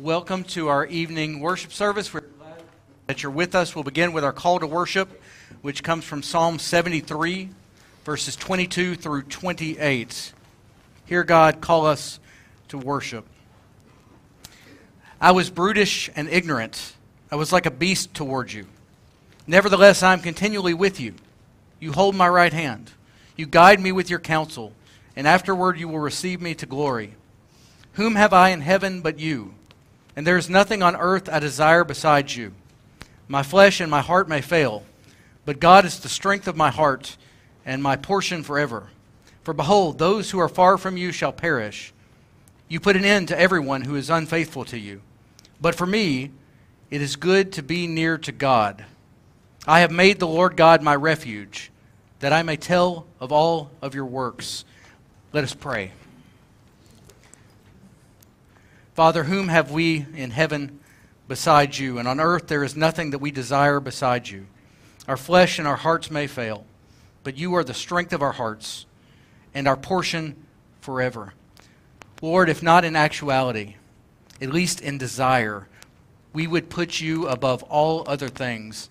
[0.00, 2.12] Welcome to our evening worship service.
[2.12, 2.62] We're glad
[3.06, 3.74] that you're with us.
[3.74, 5.22] We'll begin with our call to worship,
[5.62, 7.48] which comes from Psalm 73,
[8.04, 10.34] verses 22 through 28.
[11.06, 12.20] Hear God call us
[12.68, 13.24] to worship.
[15.18, 16.94] I was brutish and ignorant.
[17.32, 18.66] I was like a beast toward you.
[19.46, 21.14] Nevertheless, I am continually with you.
[21.80, 22.90] You hold my right hand.
[23.34, 24.74] You guide me with your counsel,
[25.16, 27.14] and afterward you will receive me to glory.
[27.94, 29.54] Whom have I in heaven but you?
[30.16, 32.52] And there is nothing on earth I desire besides you.
[33.28, 34.84] My flesh and my heart may fail,
[35.44, 37.16] but God is the strength of my heart
[37.66, 38.88] and my portion forever.
[39.42, 41.92] For behold, those who are far from you shall perish.
[42.68, 45.02] You put an end to everyone who is unfaithful to you.
[45.60, 46.30] But for me,
[46.90, 48.84] it is good to be near to God.
[49.66, 51.70] I have made the Lord God my refuge,
[52.20, 54.64] that I may tell of all of your works.
[55.32, 55.92] Let us pray.
[58.96, 60.80] Father, whom have we in heaven
[61.28, 61.98] besides you?
[61.98, 64.46] And on earth there is nothing that we desire besides you.
[65.06, 66.64] Our flesh and our hearts may fail,
[67.22, 68.86] but you are the strength of our hearts
[69.52, 70.34] and our portion
[70.80, 71.34] forever.
[72.22, 73.76] Lord, if not in actuality,
[74.40, 75.68] at least in desire,
[76.32, 78.88] we would put you above all other things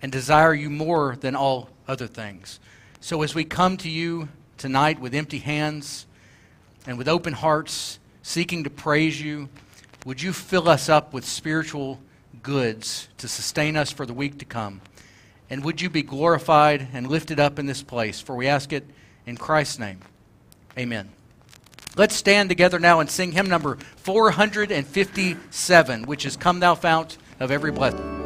[0.00, 2.58] and desire you more than all other things.
[3.00, 6.06] So as we come to you tonight with empty hands
[6.86, 9.48] and with open hearts, seeking to praise you,
[10.04, 12.00] would you fill us up with spiritual
[12.42, 14.80] goods to sustain us for the week to come?
[15.50, 18.20] And would you be glorified and lifted up in this place?
[18.20, 18.86] For we ask it
[19.26, 20.00] in Christ's name.
[20.78, 21.10] Amen.
[21.94, 27.50] Let's stand together now and sing hymn number 457, which is Come Thou Fount of
[27.50, 28.21] Every Blessing.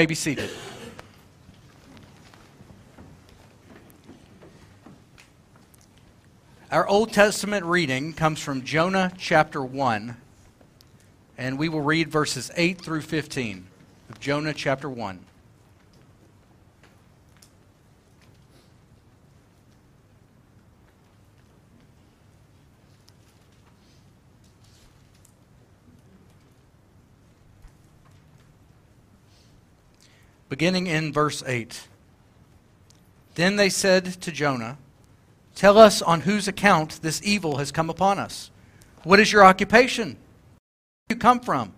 [0.00, 0.48] May be seated.
[6.72, 10.16] Our Old Testament reading comes from Jonah chapter 1,
[11.36, 13.66] and we will read verses 8 through 15
[14.08, 15.20] of Jonah chapter 1.
[30.50, 31.88] Beginning in verse 8.
[33.36, 34.76] Then they said to Jonah,
[35.54, 38.50] Tell us on whose account this evil has come upon us.
[39.04, 40.08] What is your occupation?
[40.08, 40.16] Where
[41.08, 41.72] do you come from?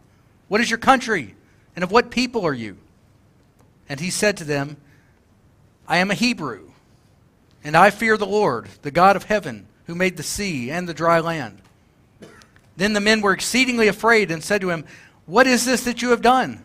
[0.49, 1.35] What is your country?
[1.77, 2.79] And of what people are you?
[3.89, 4.79] And he said to them,
[5.87, 6.71] I am a Hebrew,
[7.63, 10.95] and I fear the Lord, the God of heaven, who made the sea and the
[10.95, 11.61] dry land.
[12.77, 14.87] Then the men were exceedingly afraid and said to him,
[15.27, 16.65] What is this that you have done?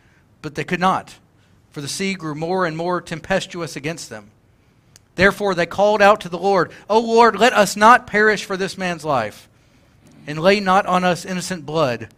[0.41, 1.15] but they could not,
[1.71, 4.31] for the sea grew more and more tempestuous against them.
[5.15, 8.77] Therefore, they called out to the Lord, O Lord, let us not perish for this
[8.77, 9.49] man's life,
[10.25, 12.09] and lay not on us innocent blood,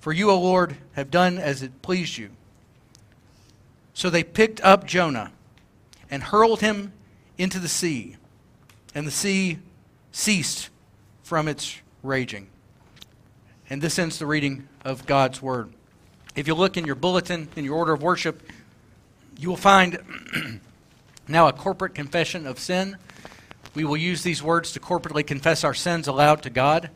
[0.00, 2.30] for you, O Lord, have done as it pleased you.
[3.94, 5.32] So they picked up Jonah
[6.10, 6.92] and hurled him
[7.38, 8.16] into the sea,
[8.94, 9.58] and the sea
[10.12, 10.70] ceased
[11.22, 12.48] from its raging.
[13.68, 15.72] And this ends the reading of God's Word.
[16.36, 18.42] If you look in your bulletin, in your order of worship,
[19.38, 19.98] you will find
[21.28, 22.98] now a corporate confession of sin.
[23.74, 26.90] We will use these words to corporately confess our sins aloud to God.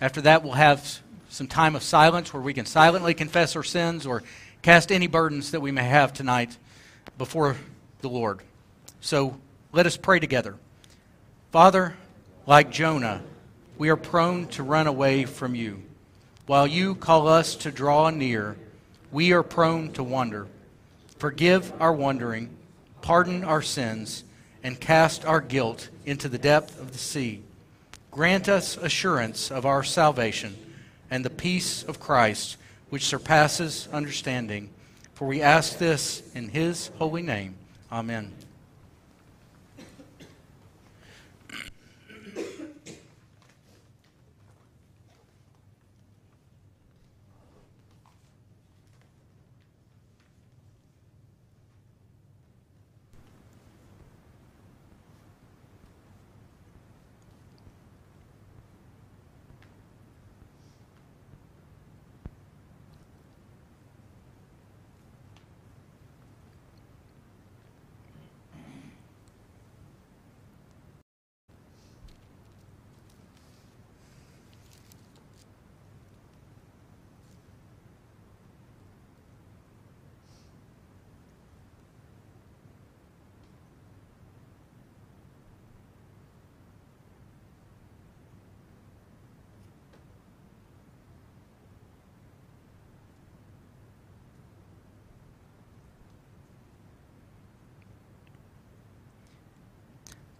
[0.00, 4.06] After that, we'll have some time of silence where we can silently confess our sins
[4.06, 4.24] or
[4.60, 6.56] cast any burdens that we may have tonight
[7.16, 7.56] before
[8.00, 8.40] the Lord.
[9.00, 9.38] So
[9.70, 10.56] let us pray together.
[11.52, 11.94] Father,
[12.44, 13.22] like Jonah,
[13.78, 15.80] we are prone to run away from you.
[16.46, 18.56] While you call us to draw near,
[19.12, 20.46] we are prone to wander.
[21.18, 22.50] Forgive our wandering,
[23.02, 24.24] pardon our sins,
[24.62, 27.42] and cast our guilt into the depth of the sea.
[28.10, 30.56] Grant us assurance of our salvation
[31.10, 32.56] and the peace of Christ
[32.90, 34.68] which surpasses understanding.
[35.14, 37.54] For we ask this in his holy name.
[37.90, 38.32] Amen.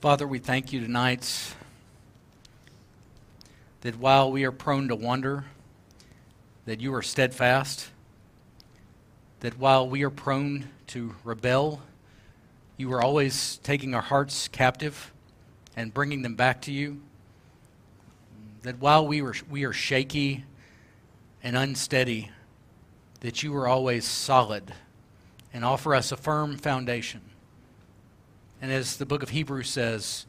[0.00, 1.54] Father, we thank you tonight
[3.82, 5.44] that while we are prone to wonder,
[6.64, 7.90] that you are steadfast,
[9.40, 11.82] that while we are prone to rebel,
[12.78, 15.12] you are always taking our hearts captive
[15.76, 17.02] and bringing them back to you.
[18.62, 20.46] That while we, were, we are shaky
[21.42, 22.30] and unsteady,
[23.20, 24.72] that you are always solid
[25.52, 27.29] and offer us a firm foundation.
[28.60, 30.26] And as the book of Hebrews says,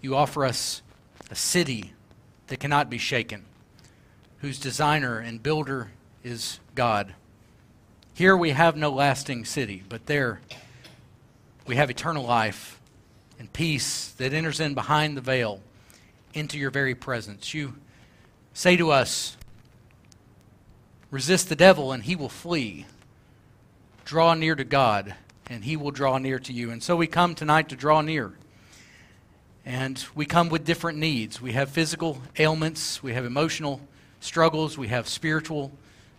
[0.00, 0.82] you offer us
[1.30, 1.92] a city
[2.48, 3.44] that cannot be shaken,
[4.38, 5.90] whose designer and builder
[6.24, 7.14] is God.
[8.14, 10.40] Here we have no lasting city, but there
[11.66, 12.80] we have eternal life
[13.38, 15.60] and peace that enters in behind the veil
[16.34, 17.54] into your very presence.
[17.54, 17.74] You
[18.52, 19.36] say to us,
[21.10, 22.86] resist the devil and he will flee.
[24.04, 25.14] Draw near to God
[25.48, 26.70] and he will draw near to you.
[26.70, 28.32] And so we come tonight to draw near.
[29.64, 31.40] And we come with different needs.
[31.40, 33.80] We have physical ailments, we have emotional
[34.20, 35.72] struggles, we have spiritual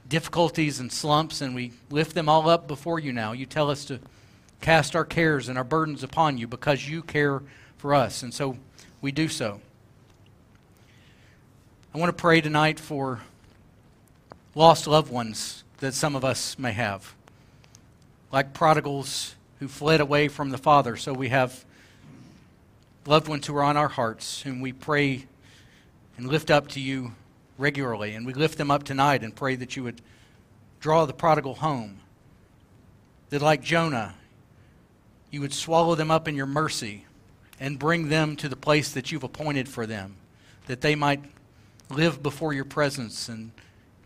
[0.07, 3.31] difficulties and slumps, and we lift them all up before you now.
[3.31, 4.00] You tell us to
[4.62, 7.41] cast our cares and our burdens upon you because you care
[7.77, 8.24] for us.
[8.24, 8.57] And so
[9.01, 9.62] we do so.
[11.93, 13.21] I want to pray tonight for
[14.53, 17.15] lost loved ones that some of us may have
[18.31, 20.95] like prodigals who fled away from the Father.
[20.95, 21.65] So we have
[23.05, 25.25] loved ones who are on our hearts, whom we pray
[26.17, 27.13] and lift up to you
[27.57, 28.13] regularly.
[28.13, 30.01] And we lift them up tonight and pray that you would
[30.79, 32.00] draw the prodigal home.
[33.29, 34.15] That, like Jonah,
[35.31, 37.05] you would swallow them up in your mercy
[37.59, 40.15] and bring them to the place that you've appointed for them,
[40.67, 41.21] that they might
[41.89, 43.51] live before your presence and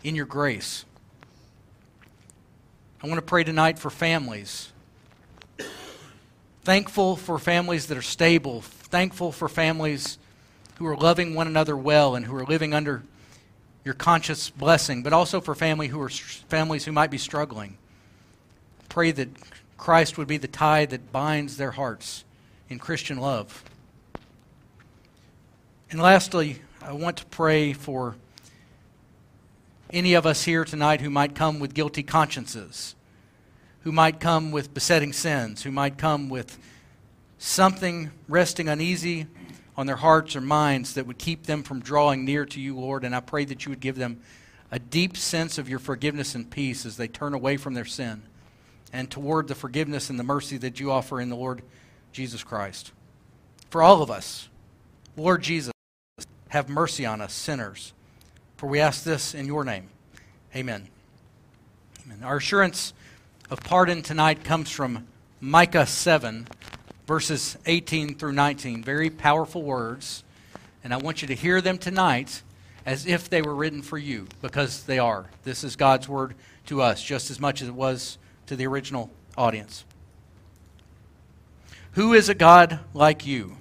[0.03, 0.86] in your grace.
[3.04, 4.72] I want to pray tonight for families.
[6.64, 8.62] Thankful for families that are stable.
[8.62, 10.18] Thankful for families
[10.76, 13.04] who are loving one another well and who are living under
[13.84, 17.78] your conscious blessing, but also for family who are families who might be struggling.
[18.88, 19.28] Pray that
[19.76, 22.24] Christ would be the tie that binds their hearts
[22.70, 23.66] in Christian love.
[25.92, 28.16] And lastly, I want to pray for
[29.94, 32.96] any of us here tonight who might come with guilty consciences,
[33.82, 36.58] who might come with besetting sins, who might come with
[37.38, 39.28] something resting uneasy
[39.78, 43.04] on their hearts or minds that would keep them from drawing near to you, Lord.
[43.04, 44.22] And I pray that you would give them
[44.72, 48.24] a deep sense of your forgiveness and peace as they turn away from their sin
[48.92, 51.62] and toward the forgiveness and the mercy that you offer in the Lord
[52.12, 52.92] Jesus Christ.
[53.70, 54.50] For all of us,
[55.18, 55.74] Lord Jesus,
[56.50, 57.94] have mercy on us, sinners.
[58.63, 59.89] For we ask this in your name.
[60.55, 60.88] Amen.
[62.05, 62.24] Amen.
[62.24, 62.93] Our assurance
[63.50, 65.05] of pardon tonight comes from
[65.41, 66.48] Micah 7,
[67.05, 68.82] verses 18 through 19.
[68.82, 70.24] Very powerful words.
[70.82, 72.41] And I want you to hear them tonight
[72.86, 75.25] as if they were written for you, because they are.
[75.43, 76.34] This is God's word
[76.67, 79.84] to us, just as much as it was to the original audience.
[81.96, 83.58] Who is a God like you,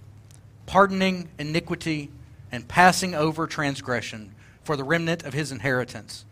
[0.66, 2.12] pardoning iniquity
[2.52, 6.25] and passing over transgression for the remnant of his inheritance?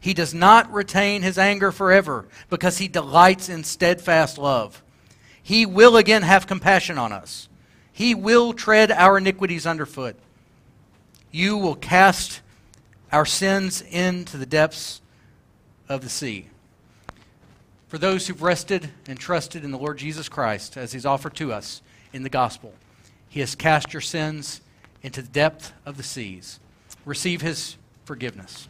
[0.00, 4.82] He does not retain his anger forever because he delights in steadfast love.
[5.42, 7.48] He will again have compassion on us.
[7.92, 10.16] He will tread our iniquities underfoot.
[11.30, 12.40] You will cast
[13.10, 15.00] our sins into the depths
[15.88, 16.48] of the sea.
[17.88, 21.52] For those who've rested and trusted in the Lord Jesus Christ as he's offered to
[21.52, 22.74] us in the gospel,
[23.28, 24.60] he has cast your sins
[25.02, 26.58] into the depth of the seas.
[27.06, 28.68] Receive his forgiveness.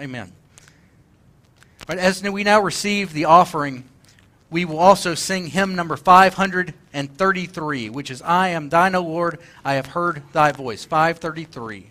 [0.00, 0.32] Amen.
[1.86, 3.84] But as we now receive the offering,
[4.50, 9.74] we will also sing hymn number 533, which is I am thine, O Lord, I
[9.74, 10.84] have heard thy voice.
[10.84, 11.90] 533.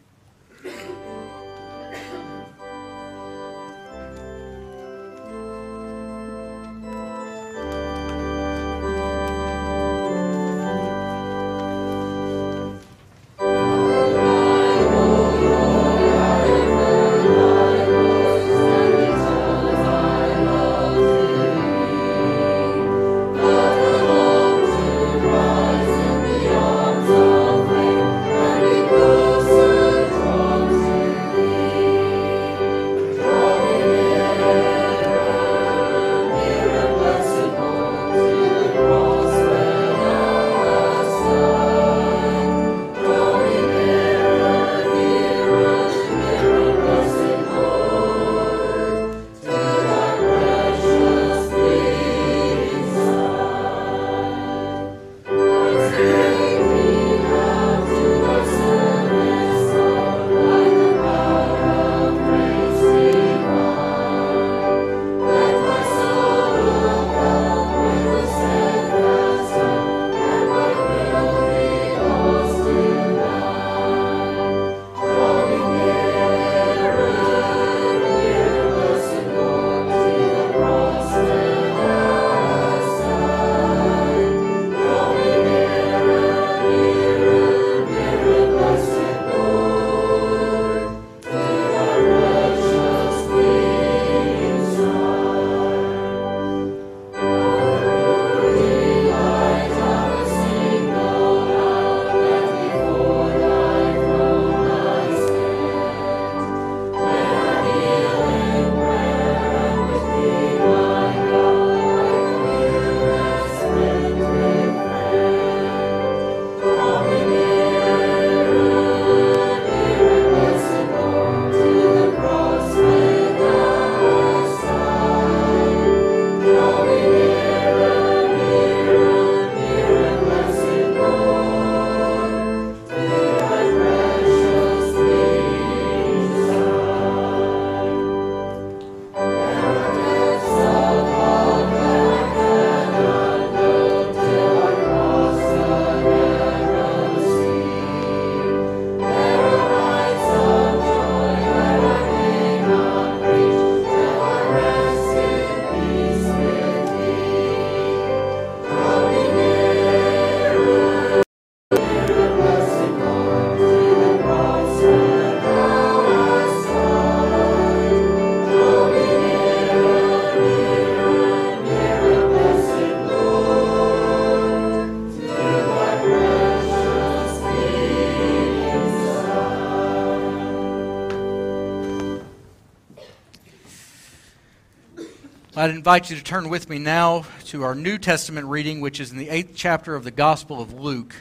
[185.55, 189.11] I'd invite you to turn with me now to our New Testament reading, which is
[189.11, 191.15] in the eighth chapter of the Gospel of Luke.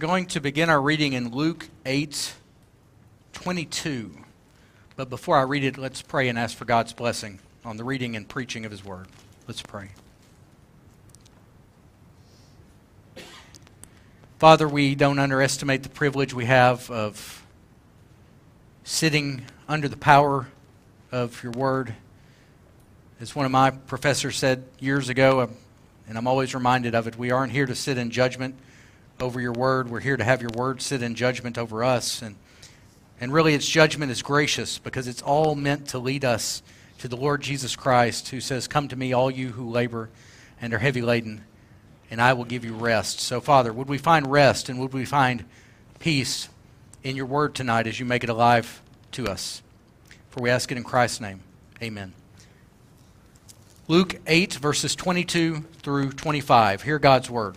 [0.00, 2.32] Going to begin our reading in Luke 8
[3.34, 4.16] 22.
[4.96, 8.16] But before I read it, let's pray and ask for God's blessing on the reading
[8.16, 9.08] and preaching of His Word.
[9.46, 9.90] Let's pray.
[14.38, 17.44] Father, we don't underestimate the privilege we have of
[18.84, 20.48] sitting under the power
[21.12, 21.94] of your Word.
[23.20, 25.50] As one of my professors said years ago, um,
[26.08, 28.54] and I'm always reminded of it, we aren't here to sit in judgment
[29.22, 29.90] over your word.
[29.90, 32.22] We're here to have your word sit in judgment over us.
[32.22, 32.36] And,
[33.20, 36.62] and really, its judgment is gracious because it's all meant to lead us
[36.98, 40.10] to the Lord Jesus Christ, who says, Come to me, all you who labor
[40.60, 41.44] and are heavy laden,
[42.10, 43.20] and I will give you rest.
[43.20, 45.44] So, Father, would we find rest and would we find
[45.98, 46.48] peace
[47.02, 49.62] in your word tonight as you make it alive to us?
[50.30, 51.40] For we ask it in Christ's name.
[51.82, 52.12] Amen.
[53.88, 56.82] Luke 8, verses 22 through 25.
[56.82, 57.56] Hear God's word.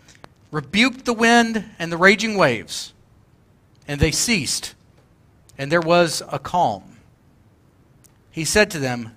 [0.51, 2.93] rebuked the wind and the raging waves,
[3.87, 4.75] and they ceased,
[5.57, 6.97] and there was a calm.
[8.29, 9.15] He said to them,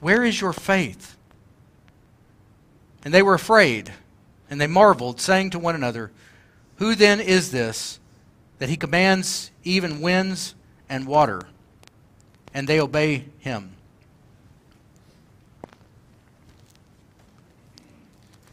[0.00, 1.16] Where is your faith?
[3.04, 3.92] And they were afraid,
[4.48, 6.10] and they marveled, saying to one another,
[6.76, 7.98] Who then is this
[8.58, 10.54] that he commands even winds
[10.88, 11.42] and water,
[12.54, 13.74] and they obey him?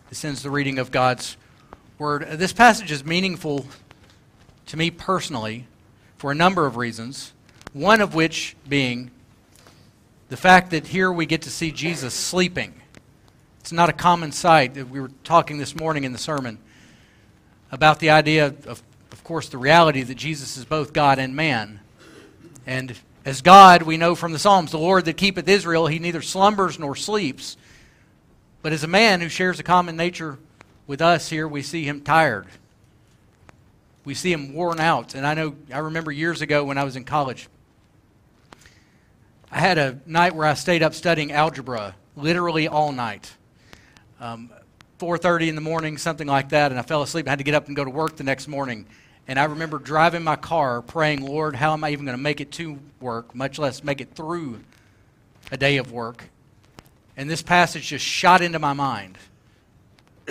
[0.09, 1.35] This ends the reading of God's
[1.97, 2.23] word.
[2.23, 3.65] Uh, this passage is meaningful
[4.65, 5.65] to me personally
[6.17, 7.31] for a number of reasons,
[7.73, 9.12] one of which being
[10.29, 12.73] the fact that here we get to see Jesus sleeping.
[13.60, 14.75] It's not a common sight.
[14.89, 16.58] We were talking this morning in the sermon
[17.71, 21.79] about the idea of, of course, the reality that Jesus is both God and man.
[22.65, 26.21] And as God, we know from the Psalms, the Lord that keepeth Israel, he neither
[26.21, 27.58] slumbers nor sleeps.
[28.62, 30.38] But as a man who shares a common nature
[30.87, 32.47] with us here, we see him tired.
[34.03, 35.15] We see him worn out.
[35.15, 37.47] And I know, I remember years ago when I was in college,
[39.51, 43.33] I had a night where I stayed up studying algebra literally all night.
[44.19, 44.49] Um,
[44.99, 47.27] 4.30 in the morning, something like that, and I fell asleep.
[47.27, 48.85] I had to get up and go to work the next morning.
[49.27, 52.41] And I remember driving my car praying, Lord, how am I even going to make
[52.41, 54.59] it to work, much less make it through
[55.51, 56.25] a day of work?
[57.17, 59.17] And this passage just shot into my mind.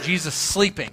[0.03, 0.91] Jesus sleeping.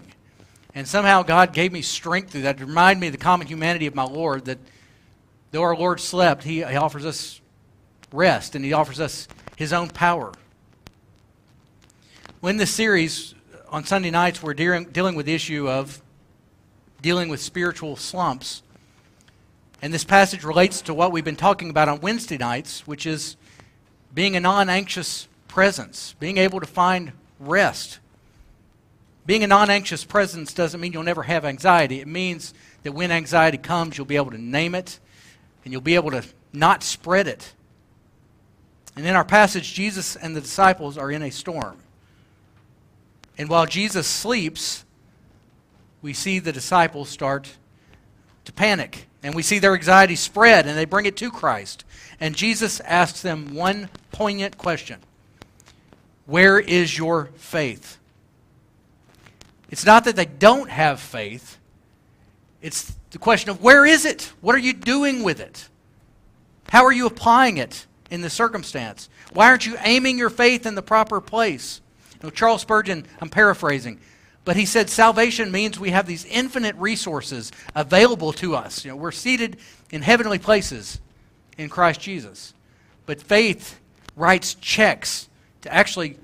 [0.73, 3.87] And somehow God gave me strength through that to remind me of the common humanity
[3.87, 4.59] of my Lord that
[5.51, 7.41] though our Lord slept, he, he offers us
[8.11, 10.31] rest and He offers us His own power.
[12.39, 13.35] When this series
[13.69, 16.01] on Sunday nights, we're dealing, dealing with the issue of
[17.01, 18.63] dealing with spiritual slumps.
[19.81, 23.35] And this passage relates to what we've been talking about on Wednesday nights, which is
[24.13, 27.99] being a non anxious presence, being able to find rest
[29.25, 31.99] being a non anxious presence doesn't mean you'll never have anxiety.
[31.99, 32.53] It means
[32.83, 34.99] that when anxiety comes, you'll be able to name it
[35.63, 37.53] and you'll be able to not spread it.
[38.95, 41.77] And in our passage, Jesus and the disciples are in a storm.
[43.37, 44.83] And while Jesus sleeps,
[46.01, 47.53] we see the disciples start
[48.45, 49.07] to panic.
[49.23, 51.85] And we see their anxiety spread, and they bring it to Christ.
[52.19, 54.99] And Jesus asks them one poignant question
[56.25, 57.97] Where is your faith?
[59.71, 61.57] It's not that they don't have faith,
[62.61, 64.31] it's the question of where is it?
[64.41, 65.67] What are you doing with it?
[66.69, 69.09] How are you applying it in the circumstance?
[69.33, 71.81] Why aren't you aiming your faith in the proper place?
[72.13, 73.99] You know, Charles Spurgeon, I'm paraphrasing,
[74.45, 78.85] but he said salvation means we have these infinite resources available to us.
[78.85, 79.57] You know, we're seated
[79.89, 80.99] in heavenly places
[81.57, 82.53] in Christ Jesus.
[83.05, 83.79] But faith
[84.15, 85.29] writes checks
[85.61, 86.17] to actually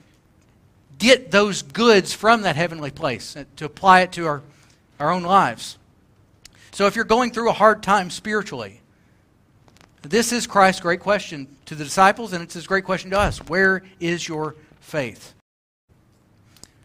[0.97, 4.41] get those goods from that heavenly place, uh, to apply it to our,
[4.99, 5.77] our own lives.
[6.71, 8.81] So if you're going through a hard time spiritually,
[10.03, 13.39] this is Christ's great question to the disciples, and it's his great question to us.
[13.47, 15.33] Where is your faith?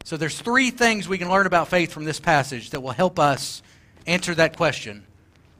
[0.04, 3.18] So there's three things we can learn about faith from this passage that will help
[3.18, 3.62] us
[4.06, 5.04] answer that question.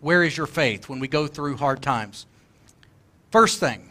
[0.01, 2.27] Where is your faith when we go through hard times?
[3.31, 3.91] First thing,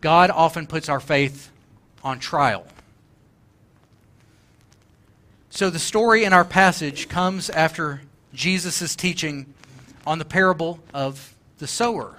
[0.00, 1.50] God often puts our faith
[2.04, 2.66] on trial.
[5.50, 8.02] So the story in our passage comes after
[8.34, 9.46] Jesus' teaching
[10.06, 12.18] on the parable of the sower.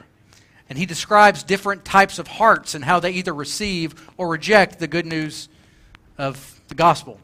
[0.70, 4.88] And he describes different types of hearts and how they either receive or reject the
[4.88, 5.48] good news
[6.18, 7.20] of the gospel.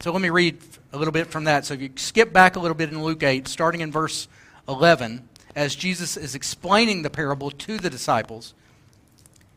[0.00, 0.58] So let me read
[0.92, 1.64] a little bit from that.
[1.64, 4.28] So if you skip back a little bit in Luke 8, starting in verse
[4.68, 8.54] 11, as Jesus is explaining the parable to the disciples,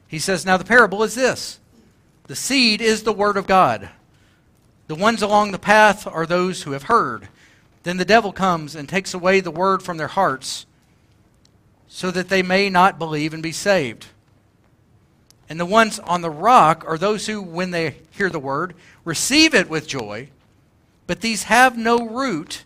[0.08, 1.60] he says, Now the parable is this
[2.28, 3.90] the seed is the word of God.
[4.88, 7.28] The ones along the path are those who have heard.
[7.84, 10.66] Then the devil comes and takes away the word from their hearts,
[11.88, 14.08] so that they may not believe and be saved.
[15.50, 19.54] And the ones on the rock are those who, when they hear the word, receive
[19.54, 20.30] it with joy,
[21.06, 22.64] but these have no root.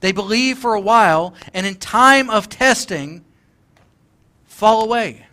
[0.00, 3.24] They believe for a while, and in time of testing,
[4.46, 5.26] fall away.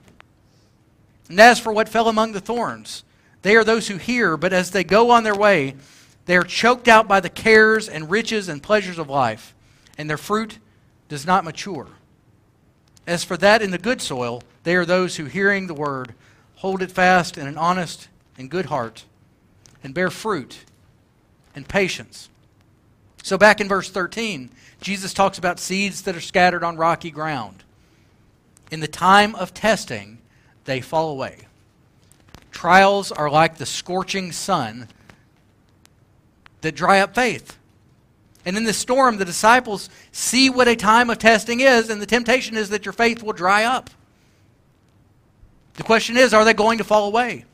[1.29, 3.03] And as for what fell among the thorns,
[3.41, 5.75] they are those who hear, but as they go on their way,
[6.25, 9.55] they are choked out by the cares and riches and pleasures of life,
[9.97, 10.59] and their fruit
[11.07, 11.87] does not mature.
[13.07, 16.13] As for that in the good soil, they are those who, hearing the word,
[16.57, 19.05] hold it fast in an honest and good heart,
[19.83, 20.59] and bear fruit
[21.55, 22.29] and patience.
[23.23, 24.49] So, back in verse 13,
[24.81, 27.63] Jesus talks about seeds that are scattered on rocky ground.
[28.71, 30.19] In the time of testing,
[30.65, 31.47] they fall away.
[32.59, 34.89] Trials are like the scorching sun
[36.59, 37.57] that dry up faith.
[38.43, 42.05] And in the storm, the disciples see what a time of testing is, and the
[42.05, 43.89] temptation is that your faith will dry up.
[45.75, 47.45] The question is, are they going to fall away?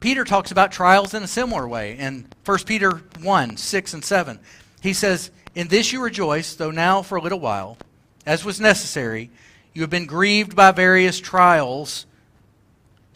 [0.00, 4.40] Peter talks about trials in a similar way in 1 Peter 1 6 and 7.
[4.80, 7.76] He says, In this you rejoice, though now for a little while,
[8.24, 9.28] as was necessary,
[9.74, 12.06] you have been grieved by various trials,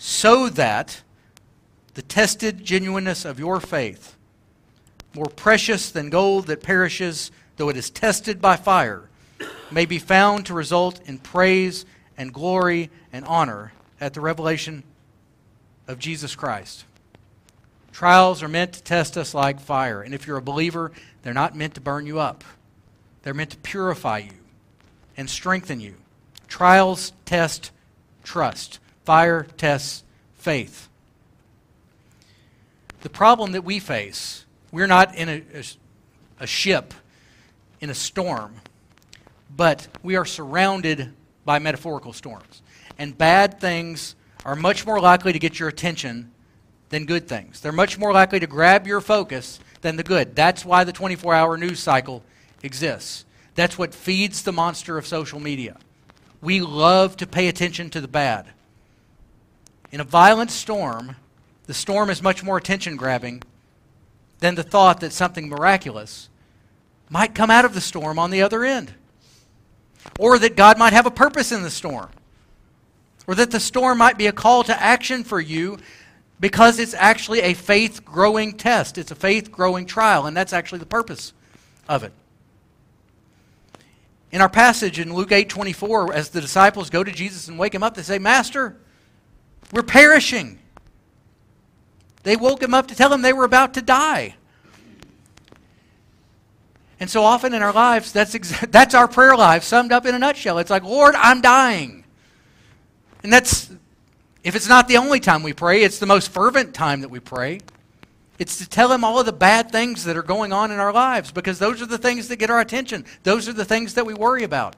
[0.06, 1.00] so that
[1.94, 4.18] the tested genuineness of your faith,
[5.14, 9.08] more precious than gold that perishes, though it is tested by fire,
[9.70, 11.86] may be found to result in praise
[12.18, 14.82] and glory and honor at the revelation
[15.88, 16.84] of Jesus Christ.
[17.90, 20.02] Trials are meant to test us like fire.
[20.02, 22.44] And if you're a believer, they're not meant to burn you up,
[23.22, 24.32] they're meant to purify you
[25.16, 25.94] and strengthen you.
[26.46, 27.70] Trials test
[28.22, 30.02] trust, fire tests
[30.34, 30.88] faith
[33.04, 35.64] the problem that we face, we're not in a, a,
[36.40, 36.94] a ship
[37.78, 38.54] in a storm,
[39.54, 41.12] but we are surrounded
[41.44, 42.62] by metaphorical storms.
[42.98, 46.32] And bad things are much more likely to get your attention
[46.88, 47.60] than good things.
[47.60, 50.34] They're much more likely to grab your focus than the good.
[50.34, 52.22] That's why the 24 hour news cycle
[52.62, 53.26] exists.
[53.54, 55.76] That's what feeds the monster of social media.
[56.40, 58.46] We love to pay attention to the bad.
[59.94, 61.14] In a violent storm,
[61.66, 63.44] the storm is much more attention grabbing
[64.40, 66.28] than the thought that something miraculous
[67.08, 68.92] might come out of the storm on the other end.
[70.18, 72.10] Or that God might have a purpose in the storm.
[73.28, 75.78] Or that the storm might be a call to action for you
[76.40, 78.98] because it's actually a faith growing test.
[78.98, 81.32] It's a faith growing trial, and that's actually the purpose
[81.88, 82.12] of it.
[84.32, 87.76] In our passage in Luke 8 24, as the disciples go to Jesus and wake
[87.76, 88.76] him up, they say, Master,
[89.74, 90.60] we're perishing.
[92.22, 94.36] They woke him up to tell him they were about to die.
[97.00, 100.18] And so often in our lives, that's, that's our prayer life summed up in a
[100.18, 100.58] nutshell.
[100.58, 102.04] It's like, Lord, I'm dying.
[103.24, 103.70] And that's,
[104.44, 107.18] if it's not the only time we pray, it's the most fervent time that we
[107.18, 107.60] pray.
[108.38, 110.92] It's to tell him all of the bad things that are going on in our
[110.92, 113.04] lives because those are the things that get our attention.
[113.24, 114.76] Those are the things that we worry about.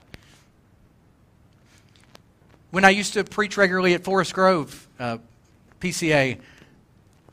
[2.77, 5.17] When I used to preach regularly at Forest Grove, uh,
[5.81, 6.39] PCA,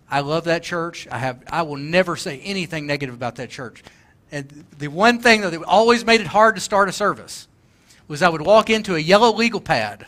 [0.09, 1.05] I love that church.
[1.11, 3.83] I have I will never say anything negative about that church.
[4.31, 7.49] And the one thing that always made it hard to start a service
[8.07, 10.05] was I would walk into a yellow legal pad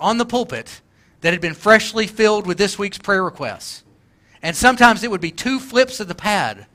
[0.00, 0.80] on the pulpit
[1.20, 3.84] that had been freshly filled with this week's prayer requests.
[4.42, 6.66] And sometimes it would be two flips of the pad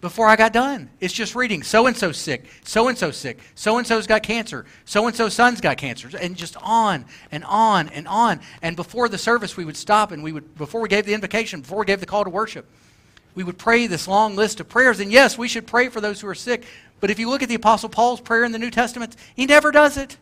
[0.00, 0.90] before I got done.
[1.00, 4.22] It's just reading so and so sick, so and so sick, so and so's got
[4.22, 8.40] cancer, so and so's son's got cancer, and just on and on and on.
[8.62, 11.62] And before the service, we would stop and we would, before we gave the invocation,
[11.62, 12.66] before we gave the call to worship,
[13.34, 15.00] we would pray this long list of prayers.
[15.00, 16.64] And yes, we should pray for those who are sick.
[17.00, 19.70] But if you look at the Apostle Paul's prayer in the New Testament, he never
[19.70, 20.16] does it.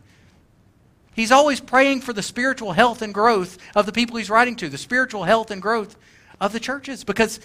[1.15, 4.69] He's always praying for the spiritual health and growth of the people he's writing to,
[4.69, 5.97] the spiritual health and growth
[6.43, 7.41] of the churches, because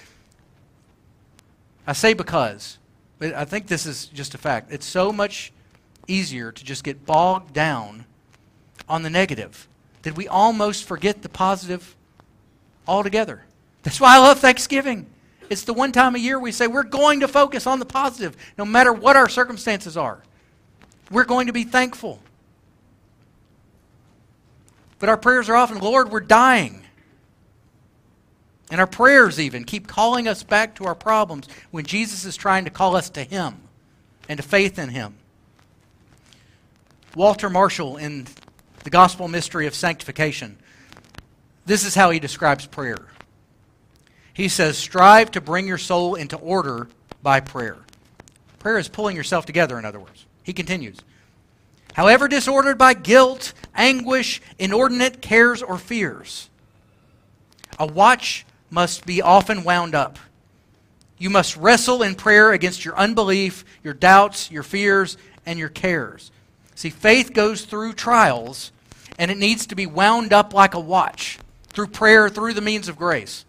[1.85, 2.77] I say because,
[3.19, 4.71] but I think this is just a fact.
[4.71, 5.51] It's so much
[6.07, 8.05] easier to just get bogged down
[8.87, 9.67] on the negative
[10.03, 11.95] that we almost forget the positive
[12.87, 13.43] altogether.
[13.83, 15.07] That's why I love Thanksgiving.
[15.49, 18.37] It's the one time a year we say we're going to focus on the positive,
[18.57, 20.21] no matter what our circumstances are.
[21.09, 22.19] We're going to be thankful.
[24.99, 26.80] But our prayers are often, Lord, we're dying.
[28.71, 32.63] And our prayers, even, keep calling us back to our problems when Jesus is trying
[32.63, 33.59] to call us to Him
[34.29, 35.15] and to faith in Him.
[37.13, 38.27] Walter Marshall, in
[38.85, 40.57] The Gospel Mystery of Sanctification,
[41.65, 43.07] this is how he describes prayer.
[44.33, 46.87] He says, Strive to bring your soul into order
[47.21, 47.77] by prayer.
[48.59, 50.25] Prayer is pulling yourself together, in other words.
[50.43, 50.97] He continues,
[51.93, 56.49] However disordered by guilt, anguish, inordinate cares, or fears,
[57.77, 60.17] a watch must be often wound up.
[61.19, 66.31] You must wrestle in prayer against your unbelief, your doubts, your fears, and your cares.
[66.73, 68.71] See, faith goes through trials,
[69.19, 71.37] and it needs to be wound up like a watch
[71.69, 73.45] through prayer, through the means of grace.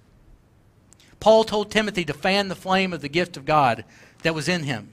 [1.18, 3.84] Paul told Timothy to fan the flame of the gift of God
[4.22, 4.92] that was in him.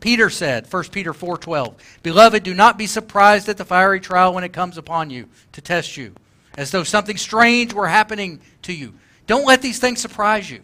[0.00, 4.44] Peter said, 1 Peter 4:12, "Beloved, do not be surprised at the fiery trial when
[4.44, 6.14] it comes upon you to test you,
[6.56, 8.94] as though something strange were happening to you.
[9.28, 10.62] Don't let these things surprise you.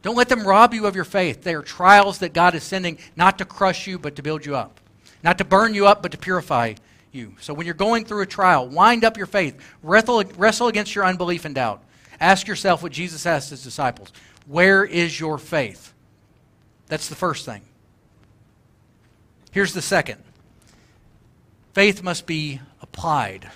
[0.00, 1.44] Don't let them rob you of your faith.
[1.44, 4.56] They are trials that God is sending not to crush you, but to build you
[4.56, 4.80] up.
[5.22, 6.74] Not to burn you up, but to purify
[7.12, 7.36] you.
[7.40, 9.62] So when you're going through a trial, wind up your faith.
[9.82, 11.84] Wrestle, wrestle against your unbelief and doubt.
[12.18, 14.10] Ask yourself what Jesus asked his disciples
[14.46, 15.92] Where is your faith?
[16.88, 17.62] That's the first thing.
[19.52, 20.22] Here's the second
[21.74, 23.50] faith must be applied.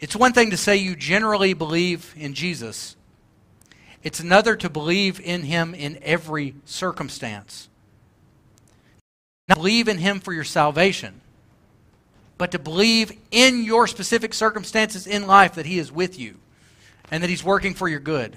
[0.00, 2.96] It's one thing to say you generally believe in Jesus,
[4.02, 7.68] it's another to believe in him in every circumstance.
[9.46, 11.20] Not believe in him for your salvation,
[12.38, 16.36] but to believe in your specific circumstances in life that he is with you
[17.10, 18.36] and that he's working for your good.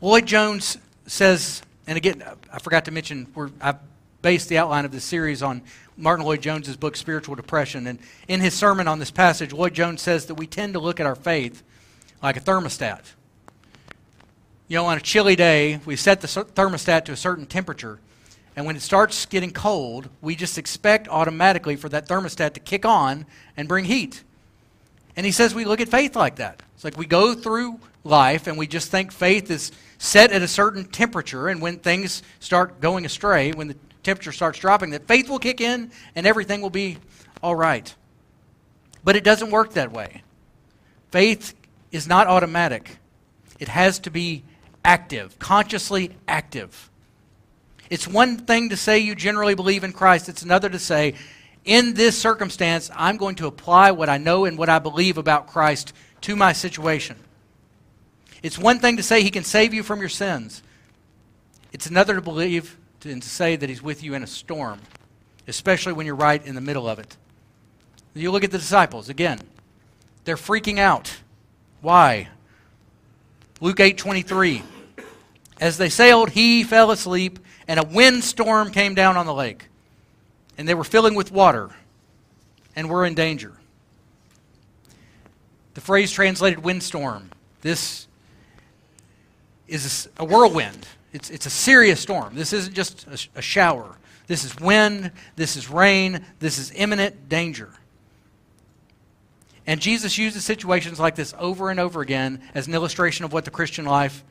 [0.00, 3.26] Lloyd Jones says, and again, I forgot to mention,
[3.60, 3.78] I've
[4.20, 5.62] based the outline of this series on
[6.02, 7.86] Martyn Lloyd-Jones's book, Spiritual Depression.
[7.86, 11.06] And in his sermon on this passage, Lloyd-Jones says that we tend to look at
[11.06, 11.62] our faith
[12.20, 13.00] like a thermostat.
[14.66, 18.00] You know, on a chilly day, we set the thermostat to a certain temperature.
[18.56, 22.84] And when it starts getting cold, we just expect automatically for that thermostat to kick
[22.84, 23.24] on
[23.56, 24.24] and bring heat.
[25.14, 26.62] And he says we look at faith like that.
[26.74, 30.48] It's like we go through life and we just think faith is set at a
[30.48, 35.28] certain temperature, and when things start going astray, when the temperature starts dropping, that faith
[35.28, 36.98] will kick in and everything will be
[37.42, 37.94] all right.
[39.04, 40.22] But it doesn't work that way.
[41.10, 41.54] Faith
[41.90, 42.96] is not automatic,
[43.58, 44.44] it has to be
[44.84, 46.90] active, consciously active.
[47.90, 51.14] It's one thing to say you generally believe in Christ, it's another to say,
[51.64, 55.46] in this circumstance, I'm going to apply what I know and what I believe about
[55.46, 57.16] Christ to my situation.
[58.42, 60.62] It's one thing to say he can save you from your sins.
[61.72, 64.80] It's another to believe and to say that he's with you in a storm,
[65.48, 67.16] especially when you're right in the middle of it.
[68.14, 69.38] You look at the disciples again.
[70.24, 71.20] They're freaking out.
[71.80, 72.28] Why?
[73.60, 74.62] Luke 8:23.
[75.60, 77.38] As they sailed, he fell asleep,
[77.68, 79.68] and a windstorm came down on the lake.
[80.58, 81.70] And they were filling with water
[82.76, 83.52] and were in danger.
[85.74, 87.30] The phrase translated windstorm.
[87.62, 88.06] This
[89.68, 90.86] is a whirlwind.
[91.12, 92.34] It's, it's a serious storm.
[92.34, 93.96] This isn't just a, a shower.
[94.26, 97.70] This is wind, this is rain, this is imminent danger.
[99.66, 103.44] And Jesus uses situations like this over and over again as an illustration of what
[103.44, 104.24] the Christian life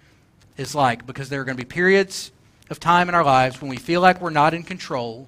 [0.57, 2.31] is like because there are going to be periods
[2.69, 5.27] of time in our lives when we feel like we're not in control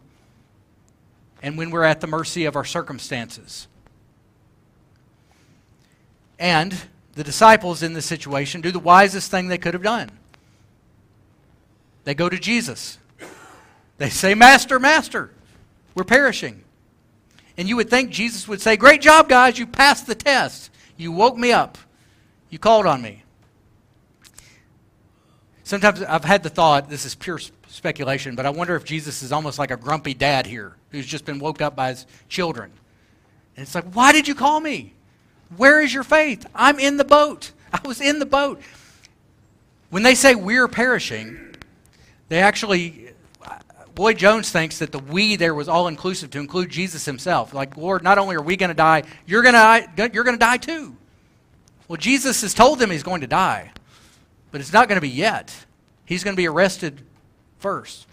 [1.42, 3.68] and when we're at the mercy of our circumstances.
[6.40, 6.76] And
[7.16, 10.10] the disciples in this situation do the wisest thing they could have done.
[12.04, 12.98] They go to Jesus.
[13.98, 15.32] They say, Master, Master,
[15.96, 16.64] we're perishing.
[17.58, 20.72] And you would think Jesus would say, Great job, guys, you passed the test.
[20.98, 21.78] You woke me up.
[22.50, 23.24] You called on me.
[25.64, 29.32] Sometimes I've had the thought, this is pure speculation, but I wonder if Jesus is
[29.32, 32.72] almost like a grumpy dad here who's just been woke up by his children.
[33.56, 34.94] And it's like, Why did you call me?
[35.56, 36.46] Where is your faith?
[36.56, 37.52] I'm in the boat.
[37.72, 38.62] I was in the boat.
[39.90, 41.53] When they say we're perishing,
[42.34, 43.12] they actually,
[43.96, 47.54] Lloyd Jones thinks that the we there was all inclusive to include Jesus himself.
[47.54, 50.44] Like, Lord, not only are we going to die, you're going to you're going to
[50.44, 50.98] die too.
[51.88, 53.72] Well, Jesus has told them he's going to die,
[54.52, 55.56] but it's not going to be yet.
[56.06, 57.02] He's going to be arrested
[57.60, 58.08] first.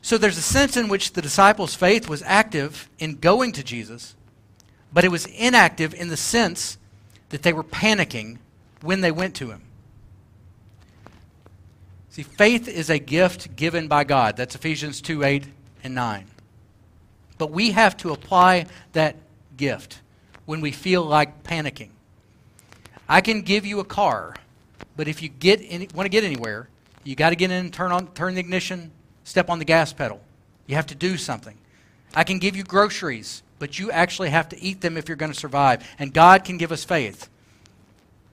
[0.00, 4.16] So there's a sense in which the disciples' faith was active in going to Jesus,
[4.92, 6.76] but it was inactive in the sense
[7.28, 8.38] that they were panicking
[8.80, 9.62] when they went to him.
[12.12, 14.36] See, faith is a gift given by God.
[14.36, 15.46] That's Ephesians 2 8
[15.82, 16.26] and 9.
[17.38, 19.16] But we have to apply that
[19.56, 20.00] gift
[20.44, 21.88] when we feel like panicking.
[23.08, 24.36] I can give you a car,
[24.94, 26.68] but if you get any, want to get anywhere,
[27.02, 28.90] you got to get in, and turn on, turn the ignition,
[29.24, 30.20] step on the gas pedal.
[30.66, 31.56] You have to do something.
[32.14, 35.32] I can give you groceries, but you actually have to eat them if you're going
[35.32, 35.82] to survive.
[35.98, 37.30] And God can give us faith,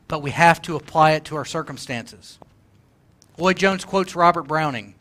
[0.09, 2.39] but we have to apply it to our circumstances.
[3.39, 4.95] Lloyd Jones quotes Robert Browning,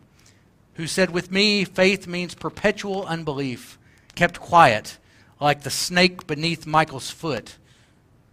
[0.74, 3.80] who said, With me, faith means perpetual unbelief,
[4.14, 4.96] kept quiet,
[5.40, 7.56] like the snake beneath Michael's foot,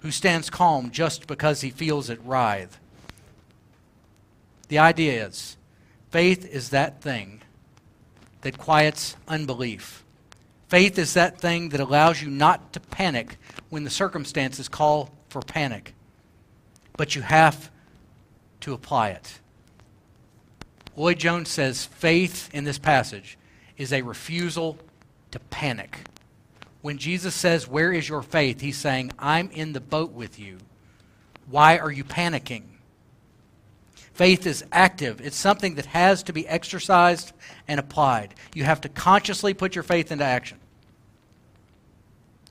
[0.02, 2.80] who stands calm just because he feels it writhe.
[4.68, 5.58] The idea is
[6.12, 7.42] faith is that thing
[8.42, 10.04] that quiets unbelief.
[10.68, 13.38] Faith is that thing that allows you not to panic
[13.70, 15.96] when the circumstances call for panic.
[16.96, 17.72] But you have
[18.62, 19.40] to apply it.
[20.96, 23.38] Lloyd Jones says faith in this passage
[23.78, 24.78] is a refusal
[25.32, 26.00] to panic.
[26.82, 28.62] When Jesus says, Where is your faith?
[28.62, 30.58] he's saying, I'm in the boat with you.
[31.50, 32.64] Why are you panicking?
[34.14, 35.20] Faith is active.
[35.20, 37.34] It's something that has to be exercised
[37.68, 38.34] and applied.
[38.54, 40.58] You have to consciously put your faith into action.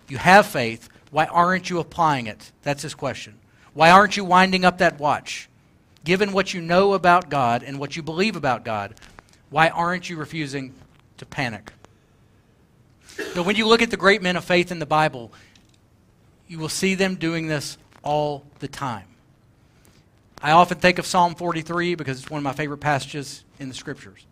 [0.09, 0.91] You have faith.
[1.11, 2.53] Why aren't you applying it?
[2.63, 3.39] That's his question.
[3.73, 5.49] Why aren't you winding up that watch?
[6.05, 8.95] Given what you know about God and what you believe about God,
[9.51, 10.75] why aren't you refusing
[11.17, 11.73] to panic?
[13.35, 15.33] But when you look at the great men of faith in the Bible,
[16.47, 19.07] you will see them doing this all the time.
[20.43, 23.75] I often think of Psalm 43 because it's one of my favorite passages in the
[23.75, 24.27] scriptures,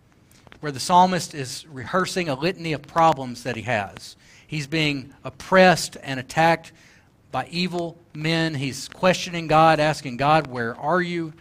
[0.60, 4.16] where the psalmist is rehearsing a litany of problems that he has.
[4.46, 6.72] He's being oppressed and attacked
[7.30, 8.54] by evil men.
[8.54, 11.32] He's questioning God, asking God, Where are you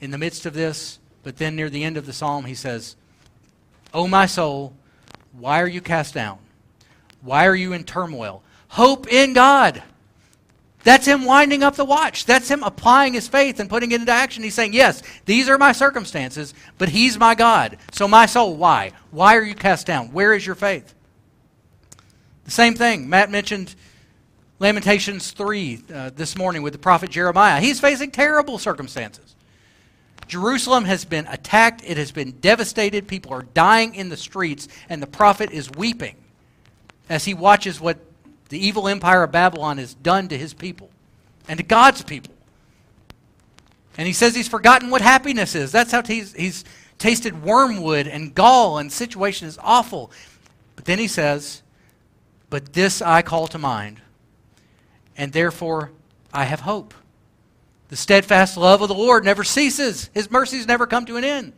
[0.00, 0.98] in the midst of this?
[1.22, 2.96] But then near the end of the psalm, he says,
[3.92, 4.74] O my soul,
[5.32, 6.38] why are you cast down?
[7.20, 8.42] Why are you in turmoil?
[8.68, 9.82] Hope in God.
[10.84, 12.24] That's him winding up the watch.
[12.24, 14.42] That's him applying his faith and putting it into action.
[14.42, 17.78] He's saying, Yes, these are my circumstances, but he's my God.
[17.92, 18.92] So, my soul, why?
[19.10, 20.12] Why are you cast down?
[20.12, 20.94] Where is your faith?
[22.44, 23.08] The same thing.
[23.08, 23.74] Matt mentioned
[24.60, 27.60] Lamentations 3 uh, this morning with the prophet Jeremiah.
[27.60, 29.34] He's facing terrible circumstances.
[30.28, 35.02] Jerusalem has been attacked, it has been devastated, people are dying in the streets, and
[35.02, 36.16] the prophet is weeping
[37.08, 37.98] as he watches what
[38.50, 40.90] the evil empire of Babylon has done to his people
[41.48, 42.34] and to God's people.
[43.96, 45.72] And he says he's forgotten what happiness is.
[45.72, 46.64] That's how he's, he's
[46.98, 50.12] tasted wormwood and gall, and the situation is awful.
[50.76, 51.62] But then he says,
[52.50, 54.00] But this I call to mind,
[55.16, 55.90] and therefore
[56.32, 56.94] I have hope.
[57.88, 61.52] The steadfast love of the Lord never ceases, His mercies never come to an end.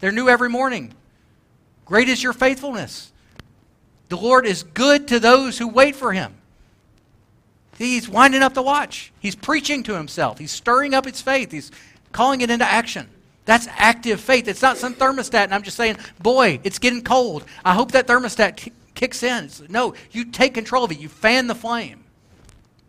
[0.00, 0.94] They're new every morning.
[1.84, 3.12] Great is your faithfulness.
[4.08, 6.34] The Lord is good to those who wait for him.
[7.76, 9.12] He's winding up the watch.
[9.18, 10.38] He's preaching to himself.
[10.38, 11.50] He's stirring up his faith.
[11.50, 11.72] He's
[12.12, 13.08] calling it into action.
[13.44, 14.46] That's active faith.
[14.48, 17.44] It's not some thermostat, and I'm just saying, boy, it's getting cold.
[17.64, 19.44] I hope that thermostat k- kicks in.
[19.44, 20.98] It's, no, you take control of it.
[20.98, 22.04] You fan the flame.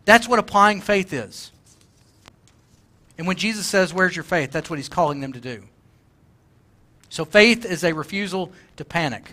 [0.04, 1.50] That's what applying faith is.
[3.18, 4.50] And when Jesus says, Where's your faith?
[4.50, 5.62] that's what he's calling them to do.
[7.08, 9.32] So faith is a refusal to panic.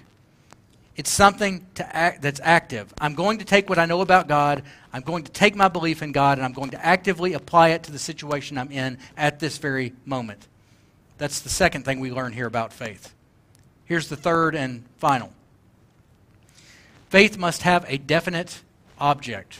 [0.95, 2.93] It's something act, that's active.
[3.01, 6.03] I'm going to take what I know about God, I'm going to take my belief
[6.03, 9.39] in God, and I'm going to actively apply it to the situation I'm in at
[9.39, 10.47] this very moment.
[11.17, 13.13] That's the second thing we learn here about faith.
[13.85, 15.33] Here's the third and final
[17.09, 18.61] faith must have a definite
[18.99, 19.59] object.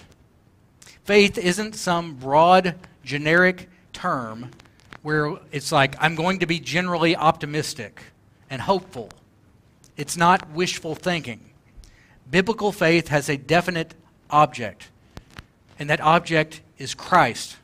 [1.04, 4.52] Faith isn't some broad, generic term
[5.02, 8.02] where it's like, I'm going to be generally optimistic
[8.50, 9.10] and hopeful
[9.96, 11.39] it's not wishful thinking.
[12.30, 13.94] Biblical faith has a definite
[14.30, 14.89] object,
[15.78, 17.58] and that object is Christ.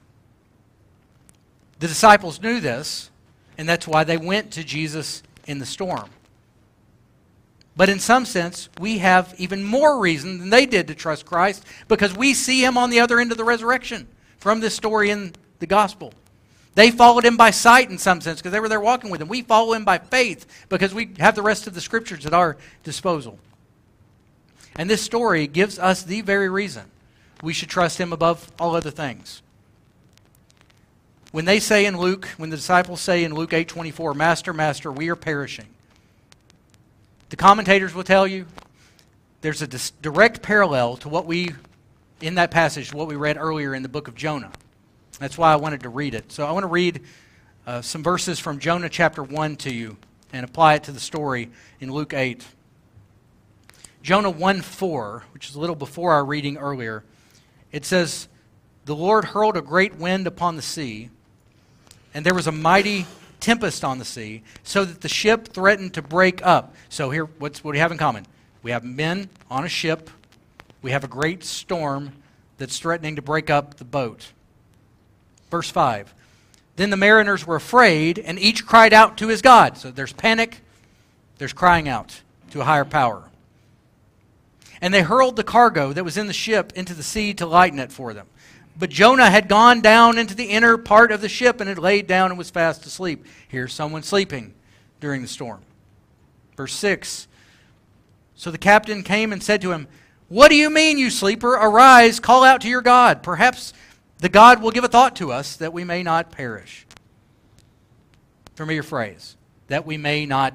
[1.79, 3.09] The disciples knew this,
[3.57, 6.09] and that's why they went to Jesus in the storm.
[7.75, 11.65] But in some sense, we have even more reason than they did to trust Christ
[11.87, 14.07] because we see him on the other end of the resurrection
[14.37, 16.13] from this story in the gospel.
[16.79, 19.27] They followed him by sight in some sense because they were there walking with him.
[19.27, 22.55] We follow him by faith because we have the rest of the scriptures at our
[22.85, 23.37] disposal.
[24.77, 26.85] And this story gives us the very reason
[27.43, 29.41] we should trust him above all other things.
[31.33, 35.09] When they say in Luke, when the disciples say in Luke 8:24, "Master, master, we
[35.09, 35.67] are perishing."
[37.27, 38.45] The commentators will tell you
[39.41, 39.67] there's a
[40.01, 41.55] direct parallel to what we
[42.21, 44.53] in that passage what we read earlier in the book of Jonah
[45.19, 46.31] That's why I wanted to read it.
[46.31, 47.01] So I want to read
[47.67, 49.97] uh, some verses from Jonah chapter 1 to you
[50.31, 51.49] and apply it to the story
[51.81, 52.45] in Luke 8.
[54.01, 57.03] Jonah 1 4, which is a little before our reading earlier,
[57.73, 58.29] it says,
[58.85, 61.09] The Lord hurled a great wind upon the sea,
[62.13, 63.05] and there was a mighty
[63.41, 66.73] tempest on the sea, so that the ship threatened to break up.
[66.87, 68.25] So here, what's, what do we have in common?
[68.63, 70.09] We have men on a ship,
[70.81, 72.13] we have a great storm
[72.57, 74.31] that's threatening to break up the boat.
[75.49, 76.13] Verse 5
[76.75, 79.77] Then the mariners were afraid, and each cried out to his God.
[79.77, 80.61] So there's panic,
[81.37, 82.21] there's crying out
[82.51, 83.23] to a higher power.
[84.81, 87.79] And they hurled the cargo that was in the ship into the sea to lighten
[87.79, 88.27] it for them.
[88.77, 92.07] But Jonah had gone down into the inner part of the ship and had laid
[92.07, 93.25] down and was fast asleep.
[93.49, 94.53] Here's someone sleeping
[95.01, 95.61] during the storm.
[96.55, 97.27] Verse 6
[98.35, 99.89] So the captain came and said to him,
[100.29, 101.51] What do you mean, you sleeper?
[101.51, 103.21] Arise, call out to your God.
[103.21, 103.73] Perhaps
[104.19, 106.85] the God will give a thought to us that we may not perish.
[108.55, 110.53] Familiar phrase, that we may not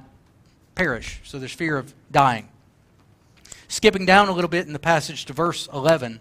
[0.75, 1.21] perish.
[1.25, 2.49] So there's fear of dying.
[3.69, 6.21] Skipping down a little bit in the passage to verse 11,